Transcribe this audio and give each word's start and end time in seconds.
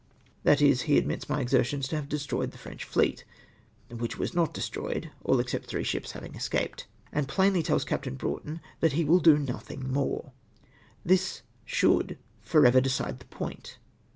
That 0.41 0.63
is, 0.63 0.87
lie 0.89 0.95
admits 0.95 1.29
my 1.29 1.41
exertions 1.41 1.87
to 1.89 1.95
have 1.95 2.09
destroyed 2.09 2.49
tlie 2.49 2.57
Freiicli 2.57 2.81
fleet, 2.85 3.23
(wliicli 3.91 4.17
was 4.17 4.33
not 4.33 4.51
destroyed— 4.51 5.11
all 5.23 5.39
except 5.39 5.67
three 5.67 5.83
ships 5.83 6.13
having 6.13 6.33
escaped) 6.33 6.87
and 7.13 7.27
plainly 7.27 7.61
tells 7.61 7.85
Captain 7.85 8.15
Bronghton 8.15 8.61
that 8.79 8.93
he 8.93 9.05
will 9.05 9.19
do 9.19 9.37
noihimj 9.37 9.83
more! 9.83 10.31
This 11.05 11.43
should 11.65 12.17
for 12.41 12.65
ever 12.65 12.81
decide 12.81 13.19
the 13.19 13.25
point. 13.25 13.77